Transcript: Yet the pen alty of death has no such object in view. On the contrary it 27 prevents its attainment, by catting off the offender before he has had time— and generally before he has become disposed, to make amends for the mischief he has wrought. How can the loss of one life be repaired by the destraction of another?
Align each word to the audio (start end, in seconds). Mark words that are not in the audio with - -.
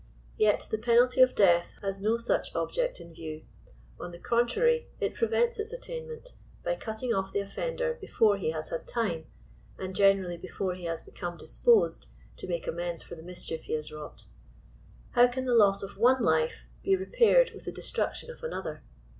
Yet 0.35 0.65
the 0.71 0.79
pen 0.79 0.97
alty 0.97 1.21
of 1.21 1.35
death 1.35 1.73
has 1.83 2.01
no 2.01 2.17
such 2.17 2.55
object 2.55 2.99
in 2.99 3.13
view. 3.13 3.45
On 3.99 4.09
the 4.09 4.17
contrary 4.17 4.87
it 4.99 5.09
27 5.09 5.15
prevents 5.15 5.59
its 5.59 5.71
attainment, 5.71 6.33
by 6.63 6.73
catting 6.73 7.13
off 7.13 7.31
the 7.31 7.39
offender 7.41 7.93
before 8.01 8.35
he 8.37 8.49
has 8.49 8.69
had 8.69 8.87
time— 8.87 9.27
and 9.77 9.95
generally 9.95 10.37
before 10.37 10.73
he 10.73 10.85
has 10.85 11.03
become 11.03 11.37
disposed, 11.37 12.07
to 12.37 12.47
make 12.47 12.65
amends 12.65 13.03
for 13.03 13.13
the 13.13 13.21
mischief 13.21 13.61
he 13.65 13.73
has 13.73 13.91
wrought. 13.91 14.23
How 15.11 15.27
can 15.27 15.45
the 15.45 15.53
loss 15.53 15.83
of 15.83 15.99
one 15.99 16.23
life 16.23 16.65
be 16.81 16.95
repaired 16.95 17.51
by 17.53 17.59
the 17.63 17.71
destraction 17.71 18.31
of 18.31 18.41
another? 18.41 18.81